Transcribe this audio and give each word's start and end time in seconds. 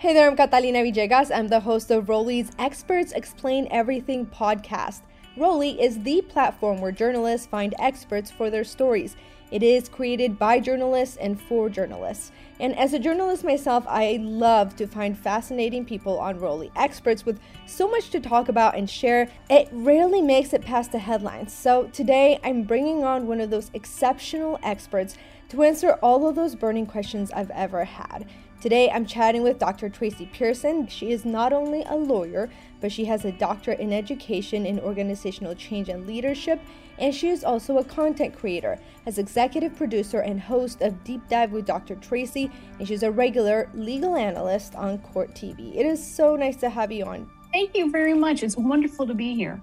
Hey 0.00 0.14
there, 0.14 0.30
I'm 0.30 0.34
Catalina 0.34 0.78
Villegas. 0.78 1.30
I'm 1.30 1.48
the 1.48 1.60
host 1.60 1.90
of 1.90 2.06
Rolli's 2.06 2.52
Experts 2.58 3.12
Explain 3.12 3.68
Everything 3.70 4.24
podcast. 4.24 5.02
Rolli 5.36 5.78
is 5.78 6.02
the 6.02 6.22
platform 6.22 6.80
where 6.80 6.90
journalists 6.90 7.46
find 7.46 7.74
experts 7.78 8.30
for 8.30 8.48
their 8.48 8.64
stories. 8.64 9.14
It 9.50 9.62
is 9.62 9.90
created 9.90 10.38
by 10.38 10.58
journalists 10.58 11.18
and 11.18 11.38
for 11.38 11.68
journalists. 11.68 12.32
And 12.60 12.74
as 12.78 12.94
a 12.94 12.98
journalist 12.98 13.44
myself, 13.44 13.84
I 13.86 14.18
love 14.22 14.74
to 14.76 14.86
find 14.86 15.18
fascinating 15.18 15.84
people 15.84 16.18
on 16.18 16.40
Rolli, 16.40 16.70
experts 16.76 17.26
with 17.26 17.38
so 17.66 17.86
much 17.86 18.08
to 18.08 18.20
talk 18.20 18.48
about 18.48 18.78
and 18.78 18.88
share. 18.88 19.28
It 19.50 19.68
rarely 19.70 20.22
makes 20.22 20.54
it 20.54 20.62
past 20.62 20.92
the 20.92 20.98
headlines. 20.98 21.52
So 21.52 21.90
today, 21.92 22.40
I'm 22.42 22.62
bringing 22.62 23.04
on 23.04 23.26
one 23.26 23.42
of 23.42 23.50
those 23.50 23.70
exceptional 23.74 24.58
experts 24.62 25.18
to 25.50 25.62
answer 25.62 25.98
all 26.00 26.26
of 26.26 26.36
those 26.36 26.54
burning 26.54 26.86
questions 26.86 27.30
I've 27.32 27.50
ever 27.50 27.84
had. 27.84 28.26
Today, 28.60 28.90
I'm 28.90 29.06
chatting 29.06 29.42
with 29.42 29.58
Dr. 29.58 29.88
Tracy 29.88 30.26
Pearson. 30.26 30.86
She 30.86 31.12
is 31.12 31.24
not 31.24 31.54
only 31.54 31.82
a 31.84 31.96
lawyer, 31.96 32.50
but 32.82 32.92
she 32.92 33.06
has 33.06 33.24
a 33.24 33.32
doctorate 33.32 33.80
in 33.80 33.90
education 33.90 34.66
in 34.66 34.78
organizational 34.78 35.54
change 35.54 35.88
and 35.88 36.06
leadership, 36.06 36.60
and 36.98 37.14
she 37.14 37.30
is 37.30 37.42
also 37.42 37.78
a 37.78 37.84
content 37.84 38.36
creator, 38.36 38.78
as 39.06 39.16
executive 39.16 39.74
producer 39.76 40.20
and 40.20 40.38
host 40.38 40.82
of 40.82 41.02
Deep 41.04 41.26
Dive 41.30 41.52
with 41.52 41.64
Dr. 41.64 41.94
Tracy, 41.94 42.50
and 42.78 42.86
she's 42.86 43.02
a 43.02 43.10
regular 43.10 43.70
legal 43.72 44.14
analyst 44.14 44.74
on 44.74 44.98
Court 44.98 45.34
TV. 45.34 45.74
It 45.74 45.86
is 45.86 46.06
so 46.06 46.36
nice 46.36 46.56
to 46.56 46.68
have 46.68 46.92
you 46.92 47.06
on. 47.06 47.30
Thank 47.54 47.74
you 47.74 47.90
very 47.90 48.12
much. 48.12 48.42
It's 48.42 48.58
wonderful 48.58 49.06
to 49.06 49.14
be 49.14 49.34
here. 49.34 49.62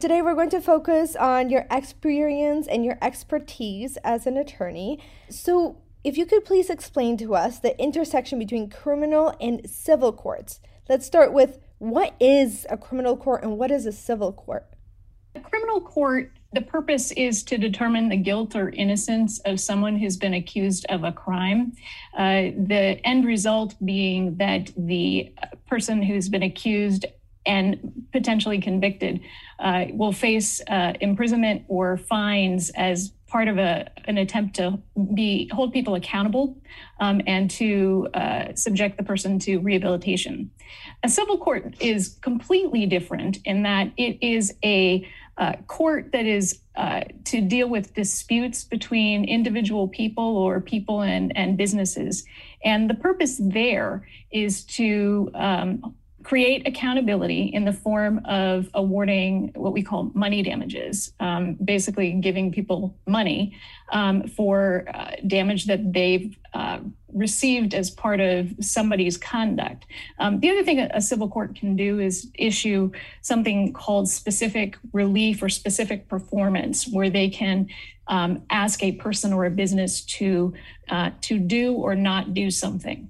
Today, 0.00 0.22
we're 0.22 0.32
going 0.32 0.48
to 0.48 0.62
focus 0.62 1.14
on 1.14 1.50
your 1.50 1.66
experience 1.70 2.66
and 2.66 2.86
your 2.86 2.96
expertise 3.02 3.98
as 3.98 4.26
an 4.26 4.38
attorney. 4.38 4.98
So, 5.28 5.76
if 6.02 6.16
you 6.16 6.24
could 6.24 6.42
please 6.42 6.70
explain 6.70 7.18
to 7.18 7.34
us 7.34 7.58
the 7.58 7.78
intersection 7.78 8.38
between 8.38 8.70
criminal 8.70 9.36
and 9.42 9.68
civil 9.68 10.14
courts. 10.14 10.60
Let's 10.88 11.04
start 11.04 11.34
with 11.34 11.58
what 11.76 12.14
is 12.18 12.66
a 12.70 12.78
criminal 12.78 13.14
court 13.14 13.42
and 13.42 13.58
what 13.58 13.70
is 13.70 13.84
a 13.84 13.92
civil 13.92 14.32
court? 14.32 14.64
A 15.34 15.40
criminal 15.40 15.82
court, 15.82 16.32
the 16.54 16.62
purpose 16.62 17.12
is 17.12 17.42
to 17.42 17.58
determine 17.58 18.08
the 18.08 18.16
guilt 18.16 18.56
or 18.56 18.70
innocence 18.70 19.38
of 19.40 19.60
someone 19.60 19.98
who's 19.98 20.16
been 20.16 20.32
accused 20.32 20.86
of 20.88 21.04
a 21.04 21.12
crime. 21.12 21.72
Uh, 22.16 22.56
the 22.56 22.98
end 23.04 23.26
result 23.26 23.74
being 23.84 24.36
that 24.36 24.72
the 24.78 25.30
person 25.66 26.02
who's 26.02 26.30
been 26.30 26.42
accused 26.42 27.04
and 27.46 28.04
potentially 28.12 28.60
convicted 28.60 29.20
uh, 29.58 29.86
will 29.92 30.12
face 30.12 30.60
uh, 30.68 30.92
imprisonment 31.00 31.64
or 31.68 31.96
fines 31.96 32.70
as 32.70 33.12
part 33.26 33.48
of 33.48 33.58
a, 33.58 33.88
an 34.06 34.18
attempt 34.18 34.56
to 34.56 34.78
be 35.14 35.48
hold 35.52 35.72
people 35.72 35.94
accountable 35.94 36.56
um, 36.98 37.20
and 37.26 37.50
to 37.50 38.08
uh, 38.12 38.52
subject 38.54 38.96
the 38.98 39.04
person 39.04 39.38
to 39.38 39.58
rehabilitation. 39.58 40.50
A 41.02 41.08
civil 41.08 41.38
court 41.38 41.74
is 41.80 42.18
completely 42.20 42.86
different 42.86 43.38
in 43.44 43.62
that 43.62 43.92
it 43.96 44.18
is 44.20 44.54
a 44.64 45.08
uh, 45.38 45.54
court 45.68 46.12
that 46.12 46.26
is 46.26 46.60
uh, 46.76 47.02
to 47.24 47.40
deal 47.40 47.68
with 47.68 47.94
disputes 47.94 48.64
between 48.64 49.24
individual 49.24 49.88
people 49.88 50.36
or 50.36 50.60
people 50.60 51.00
and, 51.00 51.34
and 51.36 51.56
businesses. 51.56 52.24
And 52.62 52.90
the 52.90 52.94
purpose 52.94 53.40
there 53.42 54.06
is 54.30 54.64
to 54.64 55.30
um, 55.34 55.94
create 56.22 56.66
accountability 56.66 57.44
in 57.44 57.64
the 57.64 57.72
form 57.72 58.20
of 58.26 58.68
awarding 58.74 59.52
what 59.54 59.72
we 59.72 59.82
call 59.82 60.10
money 60.14 60.42
damages, 60.42 61.12
um, 61.20 61.54
basically 61.54 62.12
giving 62.12 62.52
people 62.52 62.94
money 63.06 63.56
um, 63.92 64.28
for 64.28 64.84
uh, 64.92 65.12
damage 65.26 65.66
that 65.66 65.92
they've 65.92 66.36
uh, 66.52 66.80
received 67.12 67.74
as 67.74 67.90
part 67.90 68.20
of 68.20 68.50
somebody's 68.60 69.16
conduct. 69.16 69.86
Um, 70.18 70.40
the 70.40 70.50
other 70.50 70.62
thing 70.62 70.80
a, 70.80 71.00
civil 71.00 71.28
court 71.28 71.56
can 71.56 71.74
do 71.74 72.00
is 72.00 72.30
issue 72.34 72.90
something 73.22 73.72
called 73.72 74.08
specific 74.08 74.76
relief 74.92 75.42
or 75.42 75.48
specific 75.48 76.08
performance, 76.08 76.86
where 76.86 77.10
they 77.10 77.28
can 77.28 77.68
um, 78.08 78.42
ask 78.50 78.82
a 78.82 78.92
person 78.92 79.32
or 79.32 79.46
a 79.46 79.50
business 79.50 80.02
to 80.02 80.52
uh, 80.88 81.10
to 81.22 81.38
do 81.38 81.74
or 81.74 81.94
not 81.94 82.34
do 82.34 82.50
something. 82.50 83.08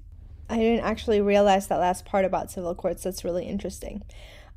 I 0.50 0.56
didn't 0.58 0.84
actually 0.84 1.20
realize 1.20 1.68
that 1.68 1.76
last 1.76 2.04
part 2.04 2.24
about 2.24 2.50
civil 2.50 2.74
courts. 2.74 3.04
That's 3.04 3.24
really 3.24 3.46
interesting. 3.46 4.02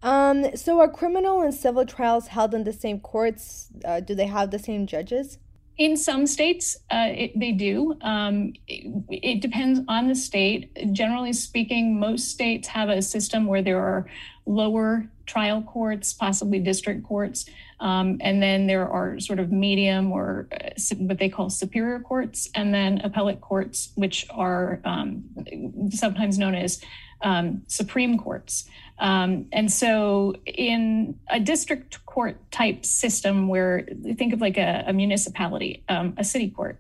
Um, 0.02 0.56
so, 0.58 0.80
are 0.82 0.90
criminal 0.90 1.42
and 1.42 1.54
civil 1.54 1.86
trials 1.86 2.28
held 2.28 2.54
in 2.54 2.64
the 2.66 2.74
same 2.74 3.00
courts? 3.00 3.70
Uh, 3.86 4.00
do 4.02 4.16
they 4.16 4.26
have 4.26 4.52
the 4.52 4.60
same 4.60 4.86
judges? 4.88 5.38
In 5.78 5.98
some 5.98 6.28
states, 6.28 6.78
uh, 6.92 7.10
it, 7.10 7.40
they 7.40 7.52
do. 7.52 7.98
Um, 8.02 8.54
it, 8.68 9.04
it, 9.10 9.42
depends 9.42 9.80
on 9.88 10.08
the 10.08 10.14
state. 10.14 10.70
Generally 10.94 11.34
speaking, 11.34 12.00
most 12.00 12.30
states 12.30 12.68
have 12.68 12.90
a 12.90 13.02
system 13.02 13.48
where 13.48 13.64
there 13.64 13.80
are 13.80 14.06
lower 14.46 15.10
trial 15.26 15.64
courts, 15.64 16.14
possibly 16.14 16.60
district 16.60 17.04
courts, 17.04 17.46
um, 17.80 18.18
and 18.22 18.42
then 18.42 18.68
there 18.68 18.88
are 18.88 19.20
sort 19.20 19.40
of 19.40 19.52
medium 19.52 20.12
or 20.12 20.48
uh, 20.52 20.70
what 20.98 21.18
they 21.18 21.30
call 21.30 21.50
superior 21.50 22.00
courts, 22.00 22.50
and 22.54 22.72
then 22.72 23.00
appellate 23.04 23.42
courts, 23.42 23.94
which 23.96 24.28
are 24.30 24.80
um, 24.86 25.24
sometimes 25.90 26.38
known 26.38 26.54
as 26.54 26.82
um, 27.24 27.64
supreme 27.68 28.18
courts. 28.18 28.70
Um, 29.00 29.48
and 29.52 29.72
so, 29.72 30.36
in 30.46 31.20
a 31.30 31.40
district 31.40 32.06
court 32.06 32.38
type 32.52 32.86
system, 32.86 33.48
where 33.48 33.88
think 34.16 34.34
of 34.34 34.42
like 34.42 34.58
a, 34.58 34.84
a 34.88 34.94
municipality, 34.94 35.84
um, 35.90 36.14
a 36.18 36.24
city 36.24 36.50
court, 36.50 36.78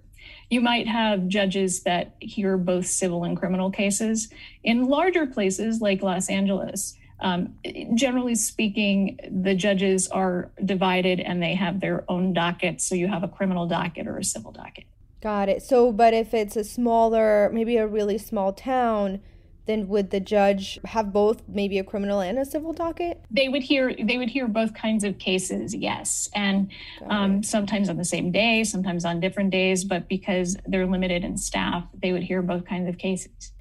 you 0.49 0.61
might 0.61 0.87
have 0.87 1.27
judges 1.27 1.81
that 1.83 2.15
hear 2.19 2.57
both 2.57 2.85
civil 2.85 3.23
and 3.23 3.35
criminal 3.37 3.71
cases. 3.71 4.29
In 4.63 4.85
larger 4.85 5.25
places 5.25 5.81
like 5.81 6.03
Los 6.03 6.29
Angeles, 6.29 6.95
um, 7.19 7.55
generally 7.95 8.35
speaking, 8.35 9.17
the 9.31 9.55
judges 9.55 10.07
are 10.09 10.51
divided 10.63 11.19
and 11.19 11.41
they 11.41 11.55
have 11.55 11.79
their 11.79 12.03
own 12.09 12.33
docket. 12.33 12.81
So 12.81 12.95
you 12.95 13.07
have 13.07 13.23
a 13.23 13.27
criminal 13.27 13.65
docket 13.65 14.07
or 14.07 14.17
a 14.17 14.23
civil 14.23 14.51
docket. 14.51 14.83
Got 15.21 15.47
it. 15.47 15.63
So, 15.63 15.91
but 15.91 16.13
if 16.13 16.33
it's 16.33 16.57
a 16.57 16.65
smaller, 16.65 17.49
maybe 17.53 17.77
a 17.77 17.87
really 17.87 18.17
small 18.17 18.51
town, 18.51 19.21
then 19.65 19.87
would 19.87 20.09
the 20.09 20.19
judge 20.19 20.79
have 20.85 21.13
both 21.13 21.43
maybe 21.47 21.79
a 21.79 21.83
criminal 21.83 22.19
and 22.19 22.37
a 22.37 22.45
civil 22.45 22.73
docket 22.73 23.23
they 23.31 23.49
would 23.49 23.63
hear 23.63 23.95
they 24.03 24.17
would 24.17 24.29
hear 24.29 24.47
both 24.47 24.73
kinds 24.73 25.03
of 25.03 25.17
cases 25.17 25.73
yes 25.73 26.29
and 26.33 26.69
um, 27.09 27.43
sometimes 27.43 27.89
on 27.89 27.97
the 27.97 28.05
same 28.05 28.31
day 28.31 28.63
sometimes 28.63 29.05
on 29.05 29.19
different 29.19 29.49
days 29.49 29.83
but 29.83 30.07
because 30.07 30.57
they're 30.67 30.87
limited 30.87 31.23
in 31.23 31.37
staff 31.37 31.83
they 32.01 32.11
would 32.11 32.23
hear 32.23 32.41
both 32.41 32.65
kinds 32.65 32.87
of 32.87 32.97
cases 32.97 33.53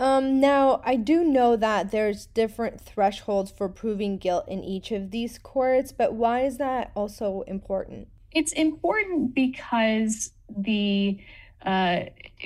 um, 0.00 0.40
now, 0.40 0.80
I 0.84 0.96
do 0.96 1.22
know 1.22 1.54
that 1.56 1.92
there's 1.92 2.26
different 2.26 2.80
thresholds 2.80 3.50
for 3.50 3.68
proving 3.68 4.18
guilt 4.18 4.48
in 4.48 4.64
each 4.64 4.90
of 4.90 5.12
these 5.12 5.38
courts, 5.38 5.92
but 5.92 6.14
why 6.14 6.40
is 6.40 6.58
that 6.58 6.90
also 6.96 7.42
important? 7.46 8.08
It's 8.32 8.52
important 8.52 9.34
because 9.34 10.32
the 10.48 11.20
uh, 11.64 12.00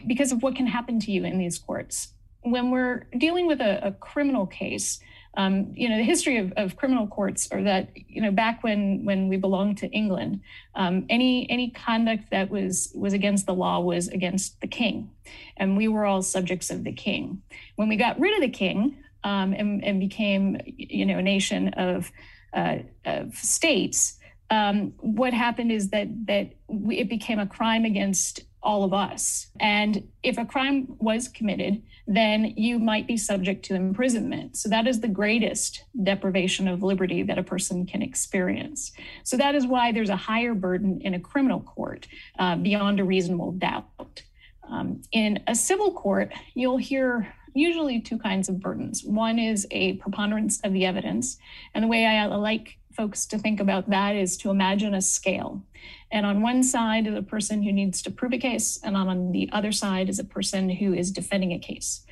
because 0.07 0.31
of 0.31 0.43
what 0.43 0.55
can 0.55 0.67
happen 0.67 1.01
to 1.01 1.11
you 1.11 1.25
in 1.25 1.39
these 1.39 1.59
courts. 1.59 2.13
When 2.43 2.71
we're 2.71 3.07
dealing 3.17 3.47
with 3.47 3.61
a, 3.61 3.89
a 3.89 3.93
criminal 3.93 4.47
case, 4.47 5.01
um, 5.39 5.73
you 5.77 5.89
know, 5.89 5.97
the 5.97 6.03
history 6.03 6.39
of, 6.39 6.53
of, 6.57 6.77
criminal 6.77 7.07
courts 7.07 7.49
are 7.53 7.63
that, 7.63 7.91
you 7.95 8.21
know, 8.21 8.33
back 8.33 8.65
when 8.65 9.05
when 9.05 9.29
we 9.29 9.37
belonged 9.37 9.79
to 9.79 9.87
England, 9.89 10.41
um, 10.75 11.07
any 11.09 11.49
any 11.49 11.71
conduct 11.71 12.31
that 12.31 12.51
was 12.51 12.91
was 12.95 13.13
against 13.13 13.47
the 13.47 13.55
law 13.55 13.79
was 13.79 14.09
against 14.09 14.61
the 14.61 14.67
king, 14.67 15.11
and 15.57 15.77
we 15.77 15.87
were 15.87 16.05
all 16.05 16.23
subjects 16.23 16.71
of 16.71 16.83
the 16.83 16.93
king. 16.93 17.41
When 17.77 17.89
we 17.89 17.97
got 17.97 18.19
rid 18.19 18.35
of 18.35 18.41
the 18.41 18.49
king 18.49 18.97
um, 19.23 19.53
and, 19.53 19.85
and, 19.85 20.01
became, 20.01 20.61
you 20.65 21.07
know, 21.07 21.19
a 21.19 21.23
nation 21.23 21.69
of 21.69 22.11
uh, 22.53 22.79
of 23.05 23.37
states, 23.37 24.19
um, 24.51 24.95
what 24.99 25.33
happened 25.33 25.71
is 25.71 25.91
that 25.91 26.09
that 26.27 26.51
we, 26.67 26.99
it 26.99 27.09
became 27.09 27.39
a 27.39 27.47
crime 27.47 27.85
against 27.85 28.41
all 28.63 28.85
of 28.85 28.93
us. 28.93 29.49
And 29.61 30.09
if 30.23 30.39
a 30.39 30.45
crime 30.45 30.97
was 30.99 31.29
committed, 31.29 31.83
then 32.07 32.55
you 32.57 32.79
might 32.79 33.07
be 33.07 33.17
subject 33.17 33.65
to 33.67 33.75
imprisonment. 33.75 34.57
So 34.57 34.69
that 34.71 34.87
is 34.87 35.01
the 35.01 35.09
greatest 35.09 35.85
deprivation 36.03 36.67
of 36.67 36.83
liberty 36.83 37.23
that 37.23 37.39
a 37.39 37.43
person 37.43 37.87
can 37.87 38.03
experience. 38.03 38.93
So 39.25 39.37
that 39.37 39.55
is 39.55 39.67
why 39.67 39.93
there's 39.93 40.11
a 40.11 40.17
higher 40.17 40.55
burden 40.55 41.01
in 41.03 41.15
a 41.15 41.21
criminal 41.21 41.61
court 41.61 42.09
uh, 42.39 42.57
beyond 42.57 42.99
a 42.99 43.05
reasonable 43.05 43.53
doubt. 43.53 44.23
Um, 44.69 45.03
in 45.13 45.43
a 45.47 45.55
civil 45.55 45.93
court, 45.93 46.33
you'll 46.55 46.79
hear 46.79 47.33
usually 47.55 48.01
two 48.01 48.19
kinds 48.19 48.49
of 48.49 48.61
burdens. 48.61 49.05
One 49.05 49.39
is 49.39 49.67
a 49.71 49.95
preponderance 49.95 50.61
of 50.61 50.73
the 50.73 50.85
evidence. 50.87 51.39
And 51.75 51.85
the 51.85 51.89
way 51.89 52.07
I 52.07 52.27
like 52.27 52.78
folks 52.99 53.27
to 53.27 53.39
think 53.39 53.61
about 53.61 53.89
that 53.89 54.17
is 54.17 54.37
to 54.37 54.51
imagine 54.51 54.93
a 54.93 55.01
scale. 55.01 55.63
And 56.11 56.27
on 56.27 56.43
one 56.43 56.65
side 56.65 57.07
is 57.07 57.15
a 57.15 57.23
person 57.23 57.63
who 57.63 57.71
needs 57.71 58.03
to 58.03 58.11
prove 58.11 58.33
a 58.33 58.39
case, 58.39 58.81
and 58.83 58.97
on 58.97 59.31
the 59.31 59.49
other 59.53 59.71
side 59.71 60.09
is 60.09 60.19
a 60.19 60.25
person 60.25 60.69
who 60.69 60.93
is 60.93 61.13
defending 61.13 61.53
a 61.53 61.61
case. 61.61 62.05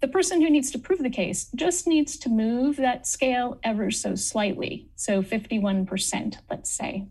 The 0.00 0.08
person 0.08 0.40
who 0.40 0.48
needs 0.48 0.70
to 0.70 0.78
prove 0.78 1.00
the 1.00 1.10
case 1.10 1.50
just 1.54 1.86
needs 1.86 2.16
to 2.20 2.30
move 2.30 2.76
that 2.76 3.06
scale 3.06 3.58
ever 3.62 3.90
so 3.90 4.14
slightly, 4.14 4.88
so 4.96 5.22
51%, 5.22 6.38
let's 6.48 6.70
say. 6.70 7.06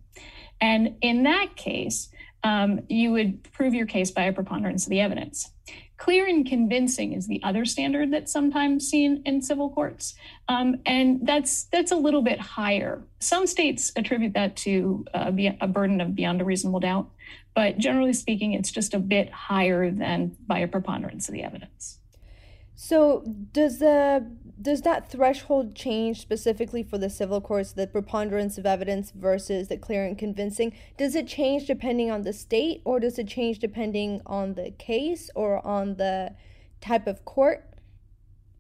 And 0.60 0.96
in 1.02 1.22
that 1.24 1.56
case, 1.56 2.10
um, 2.44 2.81
you 2.88 3.12
would 3.12 3.44
prove 3.51 3.74
your 3.74 3.86
case 3.86 4.12
by 4.12 4.24
a 4.24 4.33
preponderance 4.33 4.86
of 4.86 4.89
the 4.89 5.00
evidence. 5.00 5.51
Clear 5.97 6.27
and 6.27 6.45
convincing 6.45 7.12
is 7.12 7.27
the 7.27 7.41
other 7.44 7.65
standard 7.65 8.12
that's 8.12 8.31
sometimes 8.31 8.88
seen 8.88 9.21
in 9.25 9.41
civil 9.41 9.69
courts, 9.69 10.15
um, 10.47 10.77
and 10.86 11.27
that's 11.27 11.65
that's 11.65 11.91
a 11.91 11.97
little 11.97 12.21
bit 12.21 12.39
higher. 12.39 13.03
Some 13.19 13.45
states 13.45 13.91
attribute 13.97 14.33
that 14.33 14.56
to 14.57 15.06
uh, 15.13 15.31
a 15.59 15.68
burden 15.68 16.00
of 16.00 16.15
beyond 16.15 16.39
a 16.39 16.45
reasonable 16.45 16.80
doubt, 16.80 17.09
but 17.53 17.77
generally 17.77 18.13
speaking, 18.13 18.53
it's 18.53 18.71
just 18.71 18.94
a 18.94 19.00
bit 19.00 19.30
higher 19.30 19.92
than 19.92 20.38
by 20.47 20.59
a 20.59 20.68
preponderance 20.68 21.27
of 21.27 21.33
the 21.33 21.44
evidence. 21.44 22.00
So 22.81 23.26
does 23.52 23.80
the 23.80 24.26
does 24.62 24.84
that 24.84 25.12
threshold 25.12 25.76
change 25.76 26.22
specifically 26.22 26.81
for 26.81 26.98
the 26.98 27.10
civil 27.10 27.42
courts, 27.42 27.74
the 27.74 27.88
preponderance 27.88 28.58
of 28.58 28.66
evidence 28.66 29.12
versus 29.12 29.68
the 29.68 29.76
clear 29.76 30.06
and 30.06 30.18
convincing? 30.18 30.72
Does 30.98 31.14
it 31.14 31.28
change 31.28 31.68
depending 31.68 32.10
on 32.10 32.22
the 32.22 32.31
state, 32.31 32.81
or 32.86 33.02
does 33.02 33.20
it 33.20 33.28
change 33.28 33.60
depending 33.60 34.22
on 34.26 34.54
the 34.54 34.72
case 34.72 35.30
or 35.36 35.66
on 35.68 35.98
the 35.98 36.36
type 36.80 37.06
of 37.06 37.26
court? 37.26 37.66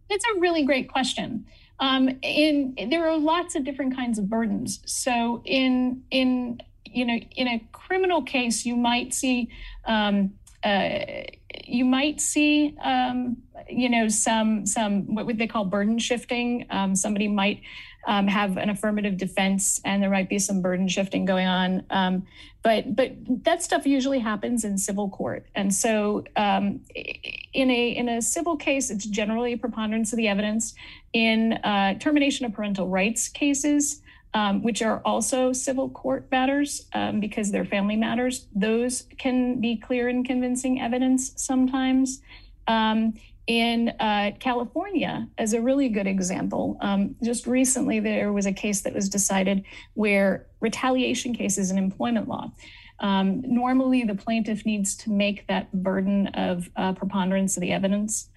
That's 0.09 0.25
a 0.35 0.39
really 0.41 0.65
great 0.65 0.91
question. 0.91 1.45
Um, 1.79 2.09
in 2.21 2.75
there 2.89 3.07
are 3.07 3.17
lots 3.17 3.55
of 3.55 3.63
different 3.63 3.95
kinds 3.95 4.19
of 4.19 4.29
burdens. 4.29 4.81
So 4.85 5.41
in 5.45 6.03
in 6.11 6.59
you 6.83 7.05
know 7.05 7.19
in 7.37 7.47
a 7.47 7.65
criminal 7.71 8.23
case, 8.23 8.65
you 8.65 8.75
might 8.75 9.13
see 9.13 9.49
um, 9.85 10.33
uh, 10.61 11.23
you 11.65 11.85
might 11.85 12.19
see 12.19 12.75
um, 12.83 13.37
you 13.67 13.89
know 13.89 14.07
some 14.07 14.65
some 14.65 15.13
what 15.13 15.25
would 15.25 15.37
they 15.37 15.47
call 15.47 15.65
burden 15.65 15.97
shifting 15.97 16.65
um, 16.69 16.95
somebody 16.95 17.27
might 17.27 17.61
um, 18.07 18.27
have 18.27 18.57
an 18.57 18.69
affirmative 18.69 19.17
defense 19.17 19.81
and 19.83 20.01
there 20.01 20.09
might 20.09 20.29
be 20.29 20.39
some 20.39 20.61
burden 20.61 20.87
shifting 20.87 21.25
going 21.25 21.47
on 21.47 21.83
um, 21.89 22.25
but 22.63 22.95
but 22.95 23.11
that 23.43 23.61
stuff 23.63 23.85
usually 23.85 24.19
happens 24.19 24.63
in 24.63 24.77
civil 24.77 25.09
court 25.09 25.45
and 25.55 25.73
so 25.73 26.23
um, 26.35 26.81
in 26.95 27.69
a 27.69 27.89
in 27.89 28.09
a 28.09 28.21
civil 28.21 28.55
case 28.55 28.89
it's 28.89 29.05
generally 29.05 29.55
preponderance 29.55 30.13
of 30.13 30.17
the 30.17 30.27
evidence 30.27 30.73
in 31.13 31.53
uh, 31.53 31.93
termination 31.99 32.45
of 32.45 32.53
parental 32.53 32.87
rights 32.87 33.27
cases 33.27 34.01
um, 34.33 34.61
which 34.61 34.81
are 34.81 35.01
also 35.05 35.53
civil 35.53 35.89
court 35.89 36.27
matters 36.31 36.85
um, 36.93 37.19
because 37.19 37.51
they're 37.51 37.65
family 37.65 37.95
matters. 37.95 38.47
Those 38.53 39.05
can 39.17 39.59
be 39.59 39.75
clear 39.75 40.07
and 40.07 40.25
convincing 40.25 40.79
evidence 40.79 41.33
sometimes. 41.35 42.21
Um, 42.67 43.15
in 43.49 43.89
uh, 43.99 44.29
California, 44.39 45.27
as 45.39 45.53
a 45.53 45.61
really 45.61 45.89
good 45.89 46.05
example, 46.05 46.77
um, 46.81 47.15
just 47.23 47.47
recently 47.47 47.99
there 47.99 48.31
was 48.31 48.45
a 48.45 48.53
case 48.53 48.81
that 48.81 48.93
was 48.93 49.09
decided 49.09 49.65
where 49.95 50.45
retaliation 50.59 51.33
cases 51.33 51.71
in 51.71 51.79
employment 51.79 52.27
law. 52.27 52.51
Um, 52.99 53.41
normally, 53.41 54.03
the 54.03 54.13
plaintiff 54.13 54.67
needs 54.67 54.95
to 54.97 55.09
make 55.09 55.47
that 55.47 55.73
burden 55.73 56.27
of 56.27 56.69
uh, 56.75 56.93
preponderance 56.93 57.57
of 57.57 57.61
the 57.61 57.71
evidence. 57.71 58.29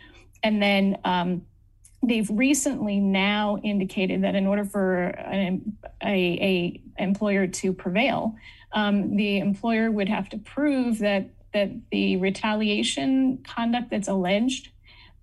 And 0.42 0.62
then 0.62 0.96
um, 1.04 1.42
they've 2.02 2.30
recently 2.30 2.98
now 2.98 3.58
indicated 3.62 4.22
that 4.24 4.34
in 4.34 4.46
order 4.46 4.64
for 4.64 5.08
an, 5.08 5.76
a, 6.02 6.80
a 6.96 7.02
employer 7.02 7.46
to 7.48 7.74
prevail, 7.74 8.34
um, 8.72 9.14
the 9.16 9.40
employer 9.40 9.90
would 9.90 10.08
have 10.08 10.30
to 10.30 10.38
prove 10.38 11.00
that 11.00 11.28
that 11.52 11.70
the 11.90 12.16
retaliation 12.16 13.36
conduct 13.44 13.90
that's 13.90 14.08
alleged 14.08 14.71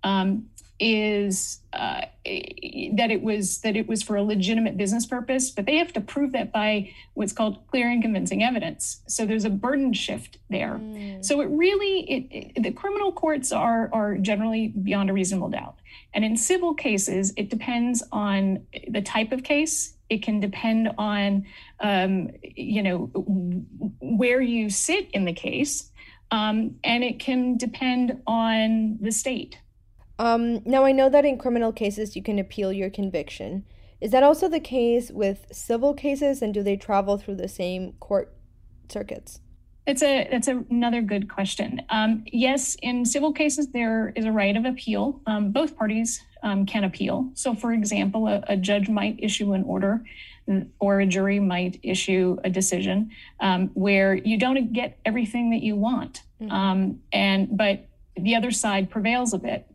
um, 0.02 0.50
is 0.80 1.60
uh, 1.74 2.00
that 2.24 3.10
it 3.10 3.20
was 3.20 3.60
that 3.60 3.76
it 3.76 3.86
was 3.86 4.02
for 4.02 4.16
a 4.16 4.22
legitimate 4.22 4.78
business 4.78 5.04
purpose, 5.04 5.50
but 5.50 5.66
they 5.66 5.76
have 5.76 5.92
to 5.92 6.00
prove 6.00 6.32
that 6.32 6.52
by 6.52 6.90
what's 7.12 7.34
called 7.34 7.58
clear 7.68 7.90
and 7.90 8.00
convincing 8.00 8.42
evidence. 8.42 9.02
So 9.06 9.26
there's 9.26 9.44
a 9.44 9.50
burden 9.50 9.92
shift 9.92 10.38
there. 10.48 10.80
Mm. 10.80 11.22
So 11.22 11.42
it 11.42 11.46
really 11.50 12.10
it, 12.10 12.54
it, 12.56 12.62
the 12.62 12.72
criminal 12.72 13.12
courts 13.12 13.52
are 13.52 13.90
are 13.92 14.16
generally 14.16 14.68
beyond 14.68 15.10
a 15.10 15.12
reasonable 15.12 15.50
doubt, 15.50 15.76
and 16.14 16.24
in 16.24 16.36
civil 16.38 16.72
cases 16.72 17.34
it 17.36 17.50
depends 17.50 18.02
on 18.10 18.66
the 18.88 19.02
type 19.02 19.32
of 19.32 19.42
case. 19.42 19.94
It 20.08 20.22
can 20.22 20.40
depend 20.40 20.92
on 20.96 21.44
um, 21.78 22.30
you 22.42 22.82
know 22.82 23.10
where 24.00 24.40
you 24.40 24.70
sit 24.70 25.10
in 25.10 25.26
the 25.26 25.34
case, 25.34 25.90
um, 26.30 26.76
and 26.82 27.04
it 27.04 27.18
can 27.18 27.58
depend 27.58 28.22
on 28.26 28.96
the 29.02 29.12
state. 29.12 29.58
Um, 30.20 30.60
now, 30.66 30.84
I 30.84 30.92
know 30.92 31.08
that 31.08 31.24
in 31.24 31.38
criminal 31.38 31.72
cases 31.72 32.14
you 32.14 32.22
can 32.22 32.38
appeal 32.38 32.74
your 32.74 32.90
conviction. 32.90 33.64
Is 34.02 34.10
that 34.10 34.22
also 34.22 34.50
the 34.50 34.60
case 34.60 35.10
with 35.10 35.46
civil 35.50 35.94
cases, 35.94 36.42
and 36.42 36.52
do 36.52 36.62
they 36.62 36.76
travel 36.76 37.16
through 37.16 37.36
the 37.36 37.48
same 37.48 37.92
court 38.00 38.30
circuits? 38.90 39.40
It's 39.86 40.02
a 40.02 40.28
that's 40.30 40.46
another 40.46 41.00
good 41.00 41.30
question. 41.30 41.80
Um, 41.88 42.24
yes, 42.30 42.76
in 42.82 43.06
civil 43.06 43.32
cases 43.32 43.68
there 43.68 44.12
is 44.14 44.26
a 44.26 44.30
right 44.30 44.54
of 44.54 44.66
appeal. 44.66 45.22
Um, 45.26 45.52
both 45.52 45.74
parties 45.74 46.22
um, 46.42 46.66
can 46.66 46.84
appeal. 46.84 47.30
So, 47.32 47.54
for 47.54 47.72
example, 47.72 48.28
a, 48.28 48.44
a, 48.46 48.56
judge 48.58 48.90
might 48.90 49.16
issue 49.18 49.54
an 49.54 49.64
order, 49.64 50.04
or 50.80 51.00
a 51.00 51.06
jury 51.06 51.40
might 51.40 51.80
issue 51.82 52.36
a 52.44 52.50
decision 52.50 53.10
um, 53.40 53.70
where 53.72 54.14
you 54.14 54.38
don't 54.38 54.70
get 54.74 54.98
everything 55.06 55.50
that 55.50 55.62
you 55.62 55.76
want, 55.76 56.24
mm-hmm. 56.42 56.52
Um, 56.52 57.00
and 57.10 57.56
but 57.56 57.88
the 58.16 58.34
other 58.34 58.50
side 58.50 58.90
prevails 58.90 59.32
a 59.32 59.38
bit. 59.38 59.66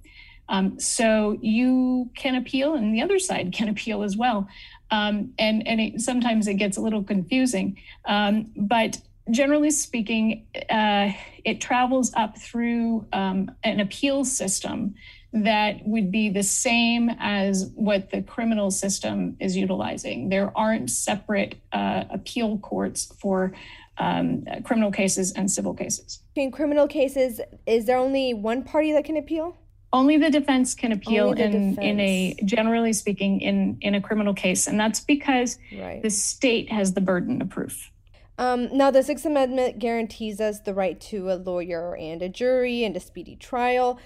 Um, 0.48 0.80
so 0.80 1.38
you 1.42 2.10
can 2.16 2.36
appeal, 2.36 2.76
and 2.76 2.94
the 2.94 3.02
other 3.02 3.20
side 3.20 3.54
can 3.54 3.70
appeal 3.70 4.04
as 4.04 4.16
well. 4.16 4.48
Um, 4.92 5.34
and 5.40 5.68
and 5.68 5.82
it, 5.82 6.02
sometimes 6.02 6.48
it 6.48 6.56
gets 6.56 6.78
a 6.78 6.82
little 6.82 7.04
confusing, 7.04 7.78
um, 8.06 8.52
but 8.56 9.00
generally 9.32 9.72
speaking, 9.72 10.46
uh, 10.70 11.12
it 11.44 11.60
travels 11.60 12.14
up 12.16 12.38
through 12.38 13.06
um, 13.12 13.50
an 13.64 13.80
appeal 13.80 14.24
system 14.26 14.96
that 15.34 15.86
would 15.86 16.12
be 16.12 16.30
the 16.30 16.44
same 16.44 17.10
as 17.20 17.72
what 17.76 18.10
the 18.12 18.22
criminal 18.22 18.72
system 18.72 19.36
is 19.40 19.58
utilizing. 19.58 20.30
There 20.30 20.52
aren't 20.56 20.90
separate 20.90 21.56
uh, 21.74 22.06
appeal 22.10 22.58
courts 22.60 23.14
for 23.20 23.54
um, 23.98 24.46
criminal 24.64 24.92
cases 24.92 25.34
and 25.34 25.52
civil 25.52 25.74
cases. 25.74 26.22
In 26.36 26.52
criminal 26.52 26.88
cases, 26.88 27.42
is 27.66 27.86
there 27.86 27.98
only 27.98 28.34
one 28.34 28.64
party 28.64 28.94
that 28.94 29.04
can 29.04 29.18
appeal? 29.18 29.58
Only 29.96 30.18
the 30.18 30.30
defense 30.30 30.76
can 30.76 30.92
appeal 30.92 31.32
in 31.32 31.72
defense. 31.72 31.78
in 31.82 32.00
a 32.02 32.36
generally 32.44 32.92
speaking 32.92 33.40
in 33.40 33.78
in 33.80 33.96
a 33.96 34.02
criminal 34.02 34.34
case 34.34 34.68
and 34.68 34.78
that's 34.78 35.00
because 35.00 35.58
right. 35.80 36.04
the 36.04 36.10
state 36.10 36.70
has 36.70 36.94
the 36.94 37.02
burden 37.02 37.42
of 37.42 37.50
proof 37.50 37.92
um, 38.38 38.68
now 38.78 38.92
the 38.92 39.02
sixth 39.02 39.26
amendment 39.26 39.80
guarantees 39.80 40.42
us 40.42 40.60
the 40.60 40.74
right 40.74 41.00
to 41.00 41.32
a 41.32 41.36
lawyer 41.36 41.96
and 41.96 42.22
a 42.22 42.28
jury 42.28 42.84
and 42.84 42.98
a 42.98 43.00
speedy 43.00 43.38
trial 43.38 43.98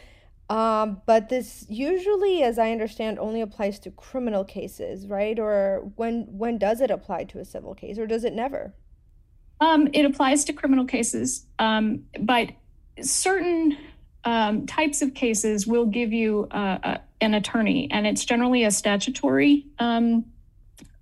um, 0.51 1.01
but 1.07 1.29
this 1.29 1.65
usually 1.67 2.43
as 2.43 2.59
i 2.59 2.71
understand 2.71 3.17
only 3.17 3.41
applies 3.41 3.79
to 3.79 3.89
criminal 3.89 4.45
cases 4.45 5.07
right 5.07 5.39
or 5.39 5.91
when 5.95 6.27
when 6.29 6.59
does 6.59 6.81
it 6.81 6.91
apply 6.91 7.23
to 7.23 7.39
a 7.39 7.45
civil 7.45 7.73
case 7.73 7.97
or 7.97 8.05
does 8.05 8.23
it 8.23 8.33
never 8.33 8.73
um, 9.61 9.89
it 9.91 10.05
applies 10.05 10.45
to 10.45 10.53
criminal 10.53 10.85
cases 10.85 11.47
um, 11.57 12.03
but 12.21 12.51
certain 13.01 13.75
um, 14.23 14.65
types 14.65 15.01
of 15.01 15.13
cases 15.13 15.65
will 15.65 15.85
give 15.85 16.11
you 16.13 16.47
uh, 16.51 16.77
uh, 16.83 16.97
an 17.21 17.33
attorney, 17.33 17.87
and 17.91 18.05
it's 18.05 18.25
generally 18.25 18.63
a 18.63 18.71
statutory 18.71 19.65
um, 19.79 20.25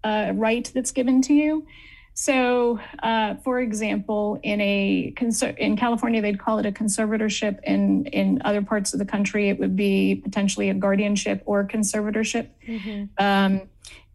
uh, 0.03 0.31
right 0.36 0.69
that's 0.74 0.91
given 0.91 1.21
to 1.24 1.33
you. 1.33 1.65
So, 2.13 2.79
uh, 3.03 3.36
for 3.43 3.59
example, 3.59 4.39
in 4.41 4.59
a 4.59 5.13
in 5.59 5.77
California, 5.77 6.19
they'd 6.19 6.39
call 6.39 6.57
it 6.57 6.65
a 6.65 6.71
conservatorship. 6.71 7.59
In 7.63 8.07
in 8.07 8.41
other 8.43 8.63
parts 8.63 8.93
of 8.93 9.00
the 9.00 9.05
country, 9.05 9.50
it 9.50 9.59
would 9.59 9.75
be 9.75 10.15
potentially 10.15 10.71
a 10.71 10.74
guardianship 10.74 11.43
or 11.45 11.63
conservatorship. 11.67 12.47
Mm-hmm. 12.67 13.24
Um, 13.24 13.62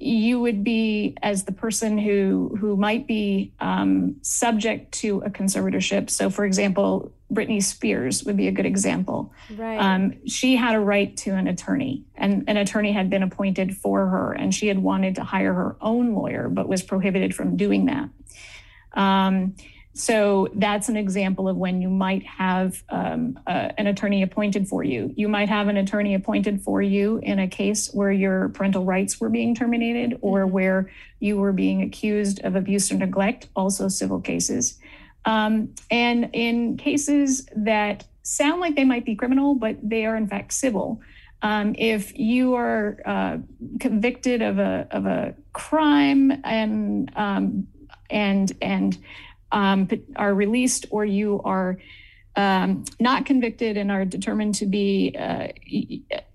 you 0.02 0.40
would 0.40 0.64
be 0.64 1.14
as 1.22 1.44
the 1.44 1.52
person 1.52 1.96
who 1.96 2.56
who 2.58 2.76
might 2.76 3.06
be 3.06 3.52
um, 3.60 4.16
subject 4.22 4.92
to 4.92 5.22
a 5.24 5.30
conservatorship. 5.30 6.10
So, 6.10 6.28
for 6.28 6.44
example, 6.44 7.12
Britney 7.32 7.62
Spears 7.62 8.24
would 8.24 8.36
be 8.36 8.48
a 8.48 8.52
good 8.52 8.66
example. 8.66 9.32
Right. 9.56 9.76
Um, 9.78 10.26
she 10.26 10.56
had 10.56 10.74
a 10.74 10.80
right 10.80 11.16
to 11.18 11.30
an 11.30 11.46
attorney, 11.46 12.04
and 12.14 12.44
an 12.48 12.56
attorney 12.56 12.92
had 12.92 13.10
been 13.10 13.22
appointed 13.22 13.76
for 13.76 14.08
her, 14.08 14.32
and 14.32 14.54
she 14.54 14.66
had 14.66 14.78
wanted 14.78 15.14
to 15.16 15.24
hire 15.24 15.54
her 15.54 15.76
own 15.80 16.14
lawyer, 16.14 16.48
but 16.48 16.68
was 16.68 16.82
prohibited 16.82 17.34
from 17.34 17.56
doing 17.56 17.86
that. 17.86 18.08
Um, 18.94 19.54
so 19.94 20.48
that's 20.54 20.88
an 20.88 20.96
example 20.96 21.48
of 21.48 21.56
when 21.56 21.82
you 21.82 21.90
might 21.90 22.24
have 22.24 22.82
um, 22.88 23.38
uh, 23.46 23.68
an 23.76 23.86
attorney 23.86 24.22
appointed 24.22 24.66
for 24.66 24.82
you. 24.82 25.12
You 25.16 25.28
might 25.28 25.50
have 25.50 25.68
an 25.68 25.76
attorney 25.76 26.14
appointed 26.14 26.62
for 26.62 26.80
you 26.80 27.18
in 27.22 27.38
a 27.38 27.46
case 27.46 27.92
where 27.92 28.10
your 28.10 28.48
parental 28.50 28.84
rights 28.84 29.20
were 29.20 29.28
being 29.28 29.54
terminated 29.54 30.18
or 30.22 30.44
mm-hmm. 30.44 30.52
where 30.52 30.90
you 31.20 31.36
were 31.36 31.52
being 31.52 31.82
accused 31.82 32.40
of 32.42 32.56
abuse 32.56 32.90
or 32.90 32.96
neglect, 32.96 33.48
also 33.54 33.88
civil 33.88 34.20
cases. 34.20 34.78
Um, 35.26 35.74
and 35.90 36.30
in 36.32 36.78
cases 36.78 37.46
that 37.54 38.06
sound 38.22 38.60
like 38.60 38.74
they 38.74 38.84
might 38.84 39.04
be 39.04 39.14
criminal, 39.14 39.54
but 39.54 39.76
they 39.82 40.06
are 40.06 40.16
in 40.16 40.26
fact 40.26 40.54
civil, 40.54 41.02
um, 41.42 41.74
if 41.76 42.18
you 42.18 42.54
are 42.54 42.98
uh, 43.04 43.38
convicted 43.78 44.42
of 44.42 44.58
a 44.58 44.86
of 44.90 45.06
a 45.06 45.34
crime 45.52 46.32
and 46.44 47.12
um, 47.16 47.66
and 48.08 48.52
and 48.62 48.96
um, 49.52 49.88
are 50.16 50.34
released, 50.34 50.86
or 50.90 51.04
you 51.04 51.40
are 51.44 51.78
um, 52.34 52.84
not 52.98 53.26
convicted 53.26 53.76
and 53.76 53.90
are 53.90 54.04
determined 54.04 54.54
to 54.56 54.66
be 54.66 55.14
uh, 55.18 55.48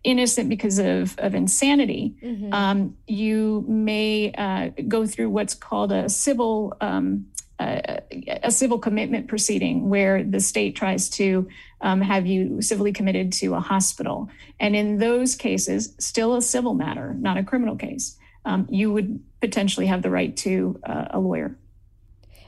innocent 0.03 0.47
because 0.47 0.77
of, 0.79 1.17
of 1.17 1.33
insanity, 1.33 2.15
mm-hmm. 2.24 2.53
um, 2.53 2.95
you 3.07 3.65
may 3.67 4.31
uh, 4.33 4.69
go 4.88 5.07
through 5.07 5.29
what's 5.29 5.55
called 5.55 5.91
a 5.91 6.07
civil 6.07 6.77
um, 6.81 7.25
uh, 7.59 8.00
a 8.43 8.51
civil 8.51 8.77
commitment 8.77 9.27
proceeding 9.27 9.89
where 9.89 10.24
the 10.24 10.39
state 10.39 10.75
tries 10.75 11.09
to 11.09 11.47
um, 11.81 12.01
have 12.01 12.27
you 12.27 12.62
civilly 12.62 12.93
committed 12.93 13.33
to 13.33 13.55
a 13.55 13.59
hospital. 13.59 14.29
And 14.59 14.75
in 14.75 15.00
those 15.00 15.36
cases, 15.36 15.95
still 15.97 16.36
a 16.36 16.41
civil 16.43 16.75
matter, 16.75 17.15
not 17.15 17.38
a 17.38 17.43
criminal 17.43 17.75
case, 17.75 18.15
um, 18.45 18.67
you 18.69 18.93
would 18.93 19.19
potentially 19.41 19.88
have 19.88 20.03
the 20.03 20.12
right 20.12 20.38
to 20.38 20.79
uh, 20.83 21.05
a 21.09 21.19
lawyer. 21.19 21.57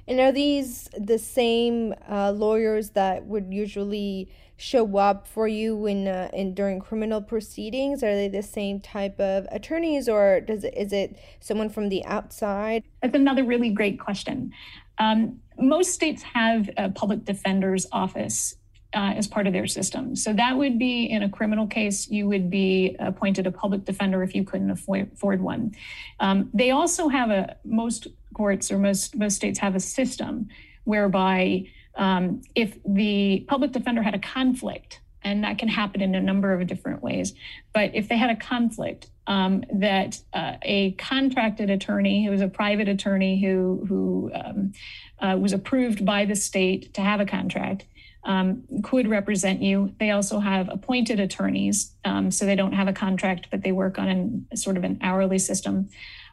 And 0.10 0.20
are 0.20 0.32
these 0.32 0.90
the 0.98 1.20
same 1.20 1.94
uh, 2.10 2.32
lawyers 2.32 2.90
that 2.92 3.28
would 3.28 3.54
usually 3.54 4.28
show 4.58 4.98
up 4.98 5.28
for 5.28 5.48
you 5.48 5.86
in 5.86 6.08
uh, 6.08 6.32
in 6.34 6.56
during 6.56 6.80
criminal 6.80 7.22
proceedings? 7.22 8.04
Are 8.04 8.16
they 8.16 8.28
the 8.28 8.42
same 8.42 8.80
type 8.80 9.20
of 9.20 9.48
attorneys, 9.52 10.10
or 10.10 10.42
does 10.42 10.64
it, 10.64 10.74
is 10.76 10.92
it 10.92 11.20
someone 11.40 11.70
from 11.70 11.90
the 11.90 12.04
outside? 12.06 12.84
That's 13.04 13.14
another 13.14 13.44
really 13.44 13.70
great 13.70 14.00
question. 14.00 14.52
Um, 14.98 15.40
most 15.60 15.94
states 15.94 16.24
have 16.24 16.72
a 16.76 16.90
public 16.90 17.24
defender's 17.24 17.86
office 17.92 18.56
uh, 18.94 19.14
as 19.16 19.28
part 19.28 19.46
of 19.48 19.54
their 19.54 19.68
system. 19.68 20.16
So 20.16 20.34
that 20.34 20.58
would 20.58 20.80
be 20.80 21.06
in 21.06 21.24
a 21.24 21.30
criminal 21.30 21.68
case, 21.68 22.10
you 22.10 22.28
would 22.28 22.50
be 22.50 22.96
appointed 23.00 23.46
a 23.46 23.52
public 23.52 23.86
defender 23.86 24.24
if 24.24 24.34
you 24.34 24.44
couldn't 24.44 24.72
afford 24.72 25.42
one. 25.42 25.76
Um, 26.20 26.50
they 26.54 26.72
also 26.72 27.08
have 27.08 27.30
a 27.30 27.58
most 27.64 28.08
courts 28.34 28.72
or 28.72 28.78
most 28.78 29.16
most 29.16 29.36
states 29.36 29.60
have 29.60 29.76
a 29.76 29.80
system 29.80 30.50
whereby 30.86 31.66
um, 31.96 32.42
if 32.56 32.78
the 32.86 33.46
public 33.48 33.72
defender 33.72 34.02
had 34.02 34.16
a 34.16 34.20
conflict, 34.20 35.02
and 35.22 35.44
that 35.44 35.58
can 35.58 35.68
happen 35.68 36.02
in 36.02 36.16
a 36.16 36.22
number 36.22 36.54
of 36.54 36.66
different 36.66 37.04
ways, 37.04 37.34
but 37.74 37.92
if 37.94 38.08
they 38.08 38.18
had 38.18 38.30
a 38.30 38.36
conflict, 38.36 39.10
um, 39.28 39.64
that 39.72 40.20
uh, 40.34 40.54
a 40.64 40.92
contracted 40.94 41.70
attorney 41.70 42.26
who 42.26 42.32
was 42.32 42.42
a 42.42 42.48
private 42.48 42.88
attorney 42.88 43.40
who 43.40 43.86
who 43.88 44.32
um, 44.34 44.74
uh, 45.20 45.38
was 45.38 45.54
approved 45.54 46.04
by 46.04 46.26
the 46.26 46.36
state 46.36 46.94
to 46.96 47.02
have 47.02 47.20
a 47.20 47.26
contract 47.26 47.86
um, 48.24 48.64
could 48.84 49.08
represent 49.08 49.62
you. 49.62 49.94
They 50.00 50.12
also 50.12 50.40
have 50.40 50.70
appointed 50.70 51.20
attorneys, 51.20 51.94
um, 52.06 52.32
so 52.32 52.46
they 52.46 52.56
don't 52.56 52.74
have 52.74 52.88
a 52.88 52.94
contract, 52.94 53.48
but 53.52 53.64
they 53.64 53.72
work 53.72 53.98
on 53.98 54.08
an, 54.08 54.48
sort 54.56 54.78
of 54.78 54.84
an 54.84 55.00
hourly 55.02 55.40
system 55.40 55.90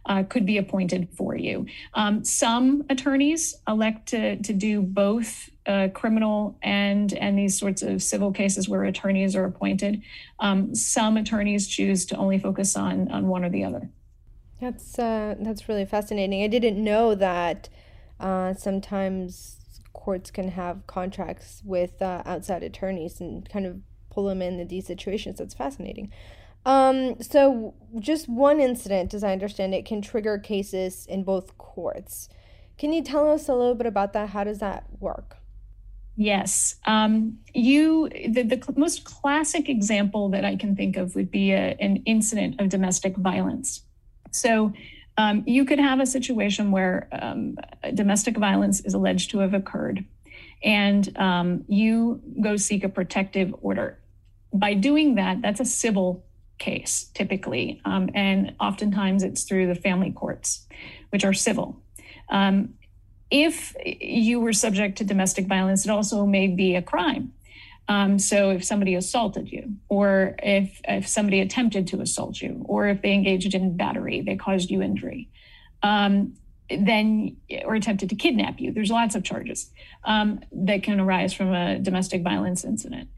uh, 0.06 0.22
could 0.22 0.46
be 0.46 0.58
appointed 0.58 1.08
for 1.16 1.36
you. 1.36 1.66
Um, 1.94 2.24
some 2.24 2.84
attorneys 2.88 3.54
elect 3.66 4.08
to, 4.08 4.36
to 4.36 4.52
do 4.52 4.80
both 4.80 5.50
uh, 5.66 5.88
criminal 5.92 6.56
and 6.62 7.12
and 7.14 7.36
these 7.36 7.58
sorts 7.58 7.82
of 7.82 8.00
civil 8.00 8.32
cases 8.32 8.68
where 8.68 8.84
attorneys 8.84 9.34
are 9.34 9.44
appointed. 9.44 10.00
Um, 10.38 10.74
some 10.74 11.16
attorneys 11.16 11.66
choose 11.66 12.06
to 12.06 12.16
only 12.16 12.38
focus 12.38 12.76
on 12.76 13.10
on 13.10 13.26
one 13.26 13.44
or 13.44 13.50
the 13.50 13.64
other. 13.64 13.90
That's 14.60 14.98
uh, 14.98 15.34
that's 15.40 15.68
really 15.68 15.84
fascinating. 15.84 16.42
I 16.44 16.46
didn't 16.46 16.82
know 16.82 17.16
that 17.16 17.68
uh, 18.20 18.54
sometimes 18.54 19.55
courts 19.96 20.30
can 20.30 20.48
have 20.48 20.86
contracts 20.86 21.62
with 21.64 22.00
uh, 22.02 22.22
outside 22.26 22.62
attorneys 22.62 23.20
and 23.20 23.48
kind 23.48 23.66
of 23.66 23.80
pull 24.10 24.26
them 24.26 24.42
in 24.42 24.68
these 24.68 24.86
situations. 24.86 25.38
That's 25.38 25.54
fascinating. 25.54 26.12
Um, 26.64 27.22
so 27.22 27.74
just 27.98 28.28
one 28.28 28.60
incident, 28.60 29.14
as 29.14 29.24
I 29.24 29.32
understand 29.32 29.74
it, 29.74 29.86
can 29.86 30.02
trigger 30.02 30.38
cases 30.38 31.06
in 31.06 31.24
both 31.24 31.56
courts. 31.58 32.28
Can 32.76 32.92
you 32.92 33.02
tell 33.02 33.30
us 33.30 33.48
a 33.48 33.54
little 33.54 33.74
bit 33.74 33.86
about 33.86 34.12
that? 34.12 34.30
How 34.30 34.44
does 34.44 34.58
that 34.58 34.84
work? 35.00 35.38
Yes. 36.16 36.76
Um, 36.86 37.38
you 37.54 38.08
the, 38.08 38.42
the 38.42 38.74
most 38.76 39.04
classic 39.04 39.68
example 39.68 40.28
that 40.30 40.44
I 40.44 40.56
can 40.56 40.74
think 40.76 40.96
of 40.96 41.14
would 41.14 41.30
be 41.30 41.52
a, 41.52 41.76
an 41.80 42.02
incident 42.06 42.60
of 42.60 42.68
domestic 42.68 43.16
violence. 43.16 43.82
So 44.30 44.72
um, 45.18 45.42
you 45.46 45.64
could 45.64 45.78
have 45.78 46.00
a 46.00 46.06
situation 46.06 46.70
where 46.70 47.08
um, 47.12 47.56
domestic 47.94 48.36
violence 48.36 48.80
is 48.80 48.94
alleged 48.94 49.30
to 49.30 49.38
have 49.38 49.54
occurred, 49.54 50.04
and 50.62 51.16
um, 51.18 51.64
you 51.68 52.20
go 52.42 52.56
seek 52.56 52.84
a 52.84 52.88
protective 52.88 53.54
order. 53.62 53.98
By 54.52 54.74
doing 54.74 55.16
that, 55.16 55.42
that's 55.42 55.60
a 55.60 55.64
civil 55.64 56.24
case 56.58 57.10
typically, 57.14 57.80
um, 57.84 58.10
and 58.14 58.54
oftentimes 58.60 59.22
it's 59.22 59.44
through 59.44 59.66
the 59.66 59.74
family 59.74 60.10
courts, 60.10 60.66
which 61.10 61.24
are 61.24 61.34
civil. 61.34 61.80
Um, 62.28 62.74
if 63.30 63.74
you 63.84 64.40
were 64.40 64.52
subject 64.52 64.98
to 64.98 65.04
domestic 65.04 65.46
violence, 65.46 65.84
it 65.84 65.90
also 65.90 66.26
may 66.26 66.46
be 66.46 66.76
a 66.76 66.82
crime. 66.82 67.32
Um, 67.88 68.18
so 68.18 68.50
if 68.50 68.64
somebody 68.64 68.94
assaulted 68.94 69.50
you, 69.50 69.74
or 69.88 70.34
if 70.42 70.80
if 70.84 71.06
somebody 71.06 71.40
attempted 71.40 71.86
to 71.88 72.00
assault 72.00 72.40
you, 72.40 72.64
or 72.66 72.88
if 72.88 73.02
they 73.02 73.12
engaged 73.12 73.54
in 73.54 73.76
battery, 73.76 74.22
they 74.22 74.36
caused 74.36 74.70
you 74.70 74.82
injury, 74.82 75.28
um, 75.82 76.34
then 76.68 77.36
or 77.64 77.76
attempted 77.76 78.08
to 78.10 78.16
kidnap 78.16 78.58
you. 78.58 78.72
There's 78.72 78.90
lots 78.90 79.14
of 79.14 79.22
charges 79.22 79.70
um, 80.04 80.40
that 80.50 80.82
can 80.82 80.98
arise 80.98 81.32
from 81.32 81.52
a 81.52 81.78
domestic 81.78 82.22
violence 82.22 82.64
incident. 82.64 83.08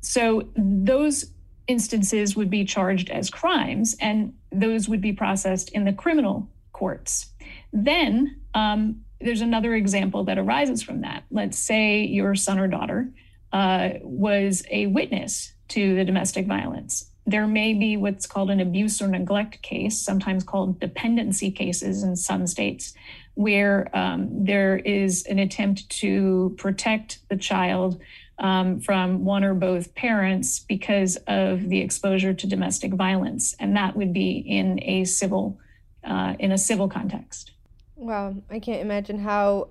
So 0.00 0.48
those 0.56 1.32
instances 1.66 2.36
would 2.36 2.50
be 2.50 2.64
charged 2.64 3.10
as 3.10 3.30
crimes, 3.30 3.96
and 4.00 4.34
those 4.52 4.88
would 4.88 5.00
be 5.00 5.12
processed 5.12 5.70
in 5.70 5.84
the 5.84 5.92
criminal 5.92 6.48
courts. 6.72 7.30
Then 7.72 8.40
um, 8.54 9.00
there's 9.20 9.40
another 9.40 9.74
example 9.74 10.24
that 10.24 10.38
arises 10.38 10.82
from 10.82 11.00
that. 11.00 11.24
Let's 11.30 11.58
say 11.58 12.04
your 12.04 12.34
son 12.34 12.60
or 12.60 12.68
daughter 12.68 13.08
uh, 13.54 14.00
was 14.02 14.64
a 14.68 14.88
witness 14.88 15.52
to 15.68 15.94
the 15.94 16.04
domestic 16.04 16.46
violence. 16.46 17.08
There 17.24 17.46
may 17.46 17.72
be 17.72 17.96
what's 17.96 18.26
called 18.26 18.50
an 18.50 18.58
abuse 18.60 19.00
or 19.00 19.06
neglect 19.06 19.62
case, 19.62 19.96
sometimes 19.96 20.42
called 20.42 20.80
dependency 20.80 21.52
cases 21.52 22.02
in 22.02 22.16
some 22.16 22.48
states, 22.48 22.94
where 23.34 23.88
um, 23.96 24.44
there 24.44 24.76
is 24.76 25.24
an 25.26 25.38
attempt 25.38 25.88
to 26.00 26.54
protect 26.58 27.20
the 27.28 27.36
child 27.36 28.00
um, 28.40 28.80
from 28.80 29.24
one 29.24 29.44
or 29.44 29.54
both 29.54 29.94
parents 29.94 30.58
because 30.58 31.16
of 31.28 31.68
the 31.68 31.80
exposure 31.80 32.34
to 32.34 32.46
domestic 32.48 32.92
violence, 32.92 33.54
and 33.60 33.76
that 33.76 33.96
would 33.96 34.12
be 34.12 34.32
in 34.32 34.82
a 34.82 35.04
civil 35.04 35.58
uh, 36.02 36.34
in 36.40 36.50
a 36.50 36.58
civil 36.58 36.88
context. 36.88 37.52
Wow, 37.94 38.34
I 38.50 38.58
can't 38.58 38.82
imagine 38.82 39.20
how 39.20 39.68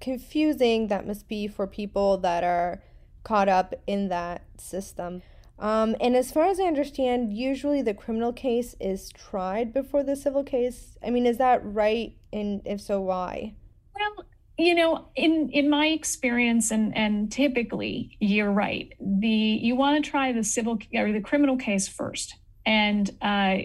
confusing 0.00 0.88
that 0.88 1.06
must 1.06 1.28
be 1.28 1.46
for 1.46 1.66
people 1.66 2.16
that 2.18 2.42
are 2.42 2.82
caught 3.26 3.48
up 3.48 3.74
in 3.88 4.08
that 4.08 4.44
system. 4.56 5.20
Um, 5.58 5.96
and 6.00 6.14
as 6.14 6.30
far 6.30 6.44
as 6.44 6.60
I 6.60 6.64
understand, 6.64 7.36
usually 7.36 7.82
the 7.82 7.92
criminal 7.92 8.32
case 8.32 8.76
is 8.78 9.10
tried 9.10 9.74
before 9.74 10.04
the 10.04 10.14
civil 10.14 10.44
case. 10.44 10.96
I 11.04 11.10
mean, 11.10 11.26
is 11.26 11.38
that 11.38 11.60
right? 11.64 12.14
And 12.32 12.62
if 12.64 12.80
so, 12.80 13.00
why? 13.00 13.54
Well, 13.98 14.26
you 14.58 14.74
know 14.74 15.08
in 15.16 15.50
in 15.50 15.68
my 15.68 15.86
experience 15.88 16.70
and 16.70 16.96
and 16.96 17.30
typically 17.30 18.16
you're 18.20 18.50
right 18.50 18.94
the 19.00 19.28
you 19.28 19.76
want 19.76 20.02
to 20.02 20.10
try 20.10 20.32
the 20.32 20.42
civil 20.42 20.78
or 20.94 21.12
the 21.12 21.20
criminal 21.20 21.58
case 21.58 21.86
first 21.86 22.34
and 22.64 23.10
uh, 23.20 23.56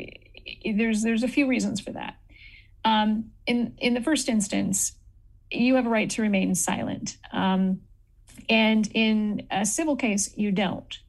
there's 0.76 1.02
there's 1.02 1.24
a 1.24 1.30
few 1.30 1.48
reasons 1.48 1.80
for 1.80 1.92
that 1.92 2.16
um, 2.84 3.32
in 3.48 3.74
in 3.78 3.94
the 3.94 4.02
first 4.02 4.28
instance 4.28 4.94
you 5.50 5.76
have 5.76 5.86
a 5.86 5.90
right 5.90 6.10
to 6.10 6.22
remain 6.22 6.56
silent 6.56 7.18
um, 7.32 7.80
and 8.50 8.90
in 8.94 9.48
a 9.52 9.66
civil 9.66 9.96
case 9.96 10.36
you 10.38 10.52
don't 10.52 11.00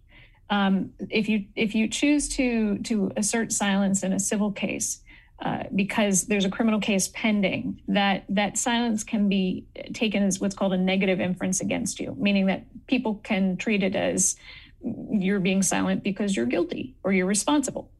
um, 0.50 0.92
if 1.08 1.28
you 1.28 1.46
if 1.56 1.74
you 1.74 1.88
choose 1.88 2.28
to 2.36 2.78
to 2.78 3.10
assert 3.16 3.52
silence 3.52 4.02
in 4.02 4.12
a 4.12 4.20
civil 4.20 4.52
case 4.52 5.02
uh, 5.42 5.64
because 5.74 6.26
there's 6.26 6.44
a 6.44 6.50
criminal 6.50 6.78
case 6.78 7.08
pending, 7.08 7.80
that 7.88 8.24
that 8.28 8.56
silence 8.56 9.02
can 9.02 9.28
be 9.28 9.66
taken 9.92 10.22
as 10.22 10.40
what's 10.40 10.54
called 10.54 10.72
a 10.72 10.78
negative 10.78 11.20
inference 11.20 11.60
against 11.60 11.98
you, 11.98 12.14
meaning 12.16 12.46
that 12.46 12.64
people 12.86 13.16
can 13.24 13.56
treat 13.56 13.82
it 13.82 13.96
as 13.96 14.36
you're 15.10 15.40
being 15.40 15.60
silent 15.62 16.04
because 16.04 16.36
you're 16.36 16.46
guilty 16.46 16.94
or 17.02 17.12
you're 17.12 17.26
responsible. 17.26 17.90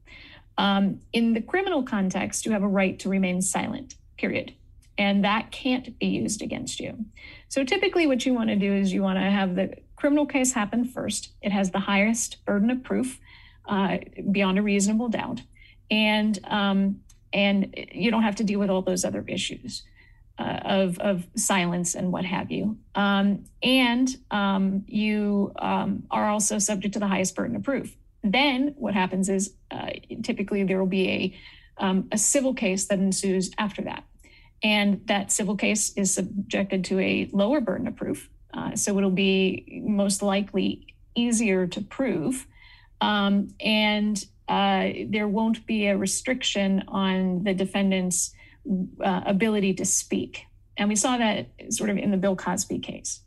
Um, 0.57 1.01
in 1.11 1.33
the 1.33 1.41
criminal 1.41 1.83
context, 1.83 2.45
you 2.45 2.53
have 2.53 2.63
a 2.63 2.67
right 2.67 2.97
to 2.99 3.09
remain 3.09 3.41
silent, 3.41 3.95
period. 4.17 4.53
And 4.97 5.25
that 5.25 5.51
can't 5.51 5.99
be 5.99 6.05
used 6.05 6.41
against 6.41 6.79
you. 6.79 7.05
So 7.53 7.63
typically, 7.63 8.07
what 8.07 8.25
you 8.25 8.33
want 8.33 8.49
to 8.49 8.55
do 8.55 8.73
is 8.73 8.91
you 8.91 9.03
want 9.03 9.19
to 9.19 9.29
have 9.29 9.53
the 9.53 9.75
criminal 9.95 10.25
case 10.25 10.53
happen 10.53 10.85
first. 10.85 11.33
It 11.43 11.51
has 11.51 11.69
the 11.69 11.81
highest 11.81 12.43
burden 12.45 12.71
of 12.71 12.81
proof 12.81 13.19
uh, 13.67 13.99
beyond 14.31 14.57
a 14.57 14.63
reasonable 14.63 15.07
doubt. 15.07 15.43
And 15.91 16.39
um, 16.45 17.01
and 17.31 17.75
you 17.91 18.09
don't 18.09 18.23
have 18.23 18.37
to 18.37 18.43
deal 18.43 18.59
with 18.59 18.71
all 18.71 18.81
those 18.81 19.05
other 19.05 19.23
issues 19.27 19.83
uh, 20.39 20.61
of, 20.65 20.97
of 20.97 21.27
silence 21.35 21.93
and 21.93 22.11
what 22.11 22.25
have 22.25 22.49
you. 22.49 22.79
Um, 22.95 23.43
and 23.61 24.09
um, 24.31 24.83
you 24.87 25.51
um, 25.59 26.07
are 26.09 26.29
also 26.29 26.57
subject 26.57 26.95
to 26.95 26.99
the 26.99 27.07
highest 27.07 27.35
burden 27.35 27.55
of 27.55 27.61
proof. 27.61 27.95
Then 28.23 28.73
what 28.79 28.95
happens 28.95 29.29
is 29.29 29.53
uh, 29.69 29.91
typically 30.23 30.63
there 30.63 30.79
will 30.79 30.87
be 30.87 31.07
a, 31.07 31.37
um, 31.77 32.07
a 32.11 32.17
civil 32.17 32.55
case 32.55 32.87
that 32.87 32.97
ensues 32.97 33.51
after 33.59 33.83
that. 33.83 34.05
And 34.63 35.05
that 35.07 35.31
civil 35.31 35.57
case 35.57 35.93
is 35.95 36.13
subjected 36.13 36.85
to 36.85 36.99
a 36.99 37.29
lower 37.33 37.59
burden 37.59 37.87
of 37.87 37.95
proof. 37.95 38.29
Uh, 38.53 38.75
so 38.75 38.97
it'll 38.97 39.11
be 39.11 39.81
most 39.85 40.21
likely 40.21 40.95
easier 41.15 41.67
to 41.67 41.81
prove. 41.81 42.47
Um, 43.01 43.49
and 43.59 44.23
uh, 44.47 44.89
there 45.07 45.27
won't 45.27 45.65
be 45.65 45.87
a 45.87 45.97
restriction 45.97 46.83
on 46.87 47.43
the 47.43 47.53
defendant's 47.53 48.33
uh, 49.03 49.21
ability 49.25 49.73
to 49.75 49.85
speak. 49.85 50.45
And 50.77 50.89
we 50.89 50.95
saw 50.95 51.17
that 51.17 51.47
sort 51.69 51.89
of 51.89 51.97
in 51.97 52.11
the 52.11 52.17
Bill 52.17 52.35
Cosby 52.35 52.79
case, 52.79 53.21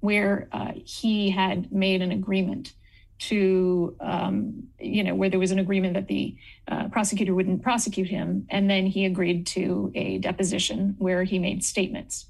where 0.00 0.48
uh, 0.52 0.72
he 0.84 1.30
had 1.30 1.70
made 1.70 2.02
an 2.02 2.12
agreement 2.12 2.72
to, 3.20 3.96
um, 4.00 4.64
you 4.78 5.04
know, 5.04 5.14
where 5.14 5.28
there 5.28 5.38
was 5.38 5.50
an 5.50 5.58
agreement 5.58 5.94
that 5.94 6.08
the 6.08 6.36
uh, 6.68 6.88
prosecutor 6.88 7.34
wouldn't 7.34 7.62
prosecute 7.62 8.08
him. 8.08 8.46
And 8.50 8.68
then 8.68 8.86
he 8.86 9.04
agreed 9.04 9.46
to 9.48 9.92
a 9.94 10.18
deposition 10.18 10.96
where 10.98 11.22
he 11.22 11.38
made 11.38 11.64
statements. 11.64 12.26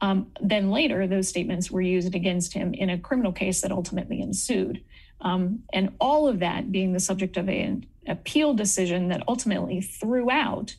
Um, 0.00 0.32
then 0.40 0.70
later, 0.70 1.06
those 1.06 1.28
statements 1.28 1.70
were 1.70 1.80
used 1.80 2.14
against 2.14 2.54
him 2.54 2.74
in 2.74 2.90
a 2.90 2.98
criminal 2.98 3.32
case 3.32 3.60
that 3.60 3.70
ultimately 3.70 4.20
ensued. 4.20 4.82
Um, 5.20 5.62
and 5.72 5.94
all 6.00 6.26
of 6.26 6.40
that 6.40 6.72
being 6.72 6.92
the 6.92 7.00
subject 7.00 7.36
of 7.36 7.48
an 7.48 7.86
appeal 8.08 8.54
decision 8.54 9.08
that 9.08 9.22
ultimately 9.28 9.80
threw 9.80 10.30
out 10.30 10.74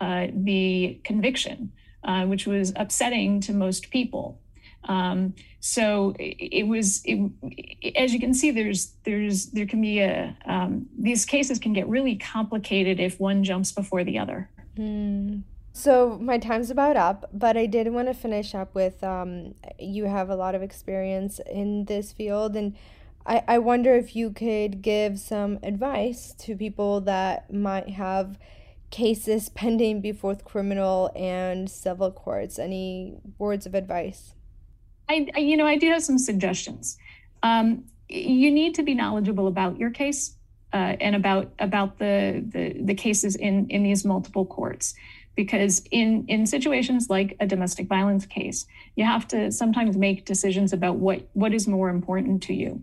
uh, 0.00 0.26
the 0.32 0.98
conviction, 1.04 1.72
uh, 2.02 2.24
which 2.24 2.46
was 2.46 2.72
upsetting 2.74 3.40
to 3.42 3.52
most 3.52 3.90
people. 3.90 4.40
Um, 4.86 5.34
so 5.60 6.14
it, 6.18 6.66
was, 6.66 7.02
it, 7.04 7.30
as 7.96 8.12
you 8.12 8.20
can 8.20 8.34
see, 8.34 8.50
there's, 8.50 8.92
there's, 9.04 9.46
there 9.46 9.66
can 9.66 9.80
be 9.80 10.00
a, 10.00 10.36
um, 10.46 10.86
these 10.98 11.24
cases 11.24 11.58
can 11.58 11.72
get 11.72 11.88
really 11.88 12.16
complicated 12.16 13.00
if 13.00 13.18
one 13.18 13.44
jumps 13.44 13.72
before 13.72 14.04
the 14.04 14.18
other. 14.18 14.50
Mm. 14.76 15.42
So 15.72 16.18
my 16.20 16.38
time's 16.38 16.70
about 16.70 16.96
up, 16.96 17.28
but 17.32 17.56
I 17.56 17.66
did 17.66 17.88
want 17.92 18.06
to 18.08 18.14
finish 18.14 18.54
up 18.54 18.74
with 18.74 19.02
um, 19.02 19.54
you 19.78 20.04
have 20.04 20.30
a 20.30 20.36
lot 20.36 20.54
of 20.54 20.62
experience 20.62 21.40
in 21.50 21.86
this 21.86 22.12
field, 22.12 22.54
and 22.54 22.76
I, 23.26 23.42
I 23.48 23.58
wonder 23.58 23.94
if 23.94 24.14
you 24.14 24.30
could 24.30 24.82
give 24.82 25.18
some 25.18 25.58
advice 25.64 26.32
to 26.40 26.56
people 26.56 27.00
that 27.02 27.52
might 27.52 27.88
have 27.90 28.38
cases 28.90 29.48
pending 29.48 30.00
before 30.00 30.36
the 30.36 30.44
criminal 30.44 31.10
and 31.16 31.68
civil 31.68 32.12
courts. 32.12 32.56
Any 32.58 33.16
words 33.38 33.66
of 33.66 33.74
advice? 33.74 34.34
I, 35.08 35.26
you 35.36 35.56
know, 35.56 35.66
I 35.66 35.76
do 35.76 35.88
have 35.90 36.02
some 36.02 36.18
suggestions. 36.18 36.98
Um, 37.42 37.84
you 38.08 38.50
need 38.50 38.74
to 38.76 38.82
be 38.82 38.94
knowledgeable 38.94 39.46
about 39.46 39.78
your 39.78 39.90
case 39.90 40.36
uh, 40.72 40.96
and 41.00 41.14
about 41.14 41.52
about 41.58 41.98
the, 41.98 42.44
the 42.46 42.82
the 42.82 42.94
cases 42.94 43.36
in 43.36 43.68
in 43.68 43.82
these 43.82 44.04
multiple 44.04 44.44
courts, 44.44 44.94
because 45.36 45.82
in 45.90 46.24
in 46.28 46.46
situations 46.46 47.10
like 47.10 47.36
a 47.40 47.46
domestic 47.46 47.86
violence 47.86 48.26
case, 48.26 48.66
you 48.96 49.04
have 49.04 49.28
to 49.28 49.52
sometimes 49.52 49.96
make 49.96 50.24
decisions 50.24 50.72
about 50.72 50.96
what 50.96 51.28
what 51.32 51.54
is 51.54 51.68
more 51.68 51.90
important 51.90 52.42
to 52.44 52.54
you. 52.54 52.82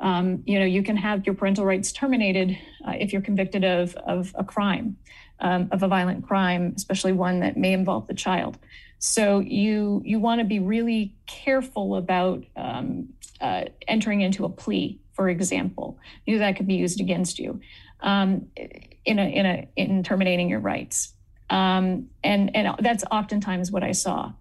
Um, 0.00 0.42
you 0.46 0.58
know, 0.58 0.64
you 0.64 0.82
can 0.82 0.96
have 0.96 1.26
your 1.26 1.34
parental 1.34 1.64
rights 1.64 1.92
terminated 1.92 2.58
uh, 2.86 2.94
if 2.98 3.12
you're 3.12 3.22
convicted 3.22 3.64
of 3.64 3.94
of 3.96 4.34
a 4.36 4.44
crime, 4.44 4.96
um, 5.40 5.68
of 5.70 5.82
a 5.82 5.88
violent 5.88 6.26
crime, 6.26 6.74
especially 6.76 7.12
one 7.12 7.40
that 7.40 7.56
may 7.56 7.72
involve 7.72 8.06
the 8.06 8.14
child. 8.14 8.58
So 9.04 9.40
you 9.40 10.00
you 10.04 10.20
want 10.20 10.38
to 10.38 10.44
be 10.44 10.60
really 10.60 11.12
careful 11.26 11.96
about 11.96 12.44
um, 12.54 13.08
uh, 13.40 13.64
entering 13.88 14.20
into 14.20 14.44
a 14.44 14.48
plea, 14.48 15.00
for 15.14 15.28
example, 15.28 15.98
because 16.24 16.38
that 16.38 16.54
could 16.54 16.68
be 16.68 16.76
used 16.76 17.00
against 17.00 17.40
you 17.40 17.60
um, 18.00 18.46
in 19.04 19.18
a 19.18 19.28
in 19.28 19.44
a 19.44 19.68
in 19.74 20.04
terminating 20.04 20.48
your 20.48 20.60
rights. 20.60 21.14
Um, 21.50 22.10
and 22.22 22.54
and 22.54 22.76
that's 22.78 23.02
oftentimes 23.10 23.72
what 23.72 23.82
I 23.82 23.90
saw. 23.90 24.34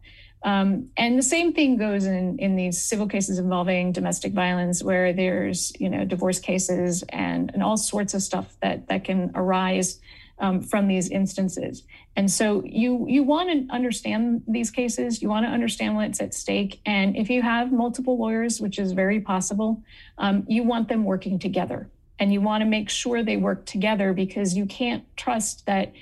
Um, 0.43 0.91
and 0.95 1.17
the 1.17 1.23
same 1.23 1.53
thing 1.53 1.77
goes 1.77 2.05
in 2.05 2.37
in 2.37 2.55
these 2.55 2.79
civil 2.79 3.07
cases 3.07 3.39
involving 3.39 3.91
domestic 3.93 4.31
violence, 4.31 4.83
where 4.83 5.11
there's 5.11 5.73
you 5.79 5.89
know 5.89 6.05
divorce 6.05 6.39
cases 6.39 7.03
and 7.09 7.49
and 7.55 7.63
all 7.63 7.77
sorts 7.77 8.13
of 8.13 8.21
stuff 8.21 8.55
that 8.61 8.89
that 8.89 9.05
can 9.05 9.31
arise 9.33 9.99
um, 10.41 10.61
from 10.61 10.87
these 10.87 11.09
instances. 11.09 11.83
And 12.15 12.29
so 12.29 12.63
you 12.65 13.05
you 13.07 13.23
want 13.23 13.49
to 13.49 13.73
understand 13.73 14.43
these 14.47 14.71
cases. 14.71 15.21
You 15.21 15.29
want 15.29 15.45
to 15.45 15.51
understand 15.51 15.95
what's 15.95 16.19
at 16.19 16.33
stake. 16.33 16.81
And 16.85 17.15
if 17.15 17.29
you 17.29 17.41
have 17.41 17.71
multiple 17.71 18.17
lawyers, 18.17 18.59
which 18.59 18.77
is 18.79 18.91
very 18.91 19.21
possible, 19.21 19.81
um, 20.17 20.43
you 20.47 20.63
want 20.63 20.89
them 20.89 21.05
working 21.05 21.39
together. 21.39 21.89
And 22.19 22.33
you 22.33 22.41
want 22.41 22.61
to 22.61 22.69
make 22.69 22.89
sure 22.89 23.23
they 23.23 23.37
work 23.37 23.65
together 23.65 24.13
because 24.13 24.55
you 24.55 24.65
can't 24.65 25.05
trust 25.15 25.65
that 25.65 25.93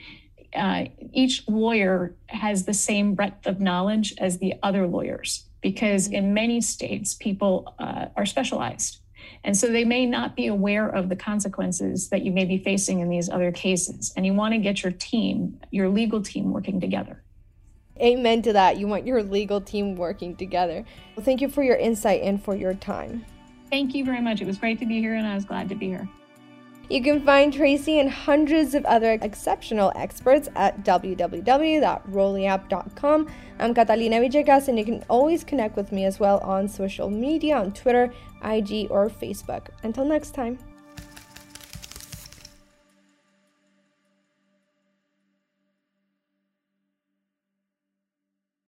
uh, 0.53 0.85
each 1.13 1.47
lawyer 1.47 2.15
has 2.27 2.65
the 2.65 2.73
same 2.73 3.13
breadth 3.13 3.45
of 3.45 3.61
knowledge 3.61 4.15
as 4.17 4.39
the 4.39 4.55
other 4.63 4.87
lawyers. 4.87 5.45
Because 5.61 6.07
in 6.07 6.33
many 6.33 6.61
states, 6.61 7.13
people 7.13 7.73
uh, 7.79 8.07
are 8.15 8.25
specialized. 8.25 8.99
And 9.43 9.55
so 9.55 9.67
they 9.67 9.85
may 9.85 10.05
not 10.05 10.35
be 10.35 10.47
aware 10.47 10.87
of 10.87 11.09
the 11.09 11.15
consequences 11.15 12.09
that 12.09 12.23
you 12.23 12.31
may 12.31 12.45
be 12.45 12.57
facing 12.57 12.99
in 12.99 13.09
these 13.09 13.29
other 13.29 13.51
cases. 13.51 14.13
And 14.15 14.25
you 14.25 14.33
want 14.33 14.53
to 14.53 14.59
get 14.59 14.83
your 14.83 14.91
team, 14.91 15.59
your 15.71 15.89
legal 15.89 16.21
team, 16.21 16.51
working 16.51 16.79
together. 16.79 17.23
Amen 18.01 18.41
to 18.43 18.53
that. 18.53 18.77
You 18.77 18.87
want 18.87 19.05
your 19.05 19.21
legal 19.23 19.59
team 19.59 19.95
working 19.95 20.35
together. 20.35 20.85
Well, 21.15 21.25
thank 21.25 21.41
you 21.41 21.49
for 21.49 21.63
your 21.63 21.75
insight 21.75 22.21
and 22.21 22.41
for 22.41 22.55
your 22.55 22.73
time. 22.73 23.25
Thank 23.69 23.93
you 23.93 24.05
very 24.05 24.21
much. 24.21 24.41
It 24.41 24.47
was 24.47 24.57
great 24.57 24.79
to 24.79 24.85
be 24.85 24.99
here, 24.99 25.15
and 25.15 25.27
I 25.27 25.35
was 25.35 25.45
glad 25.45 25.69
to 25.69 25.75
be 25.75 25.87
here. 25.87 26.07
You 26.89 27.01
can 27.03 27.21
find 27.21 27.53
Tracy 27.53 27.99
and 27.99 28.09
hundreds 28.09 28.73
of 28.73 28.83
other 28.85 29.19
exceptional 29.21 29.91
experts 29.95 30.49
at 30.55 30.83
www.rolliapp.com. 30.83 33.27
I'm 33.59 33.75
Catalina 33.75 34.15
Villegas, 34.15 34.67
and 34.67 34.79
you 34.79 34.85
can 34.85 35.05
always 35.07 35.43
connect 35.43 35.75
with 35.75 35.91
me 35.91 36.05
as 36.05 36.19
well 36.19 36.39
on 36.39 36.67
social 36.67 37.11
media 37.11 37.57
on 37.57 37.73
Twitter, 37.73 38.11
IG, 38.43 38.87
or 38.89 39.07
Facebook. 39.07 39.67
Until 39.83 40.05
next 40.05 40.31
time. 40.31 40.57